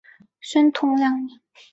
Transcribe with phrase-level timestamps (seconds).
[0.39, 1.39] 宣统二年。